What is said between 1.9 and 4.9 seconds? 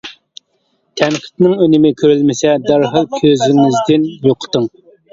كۆرۈلمىسە دەرھال كۆزىڭىزدىن يوقىتىڭ.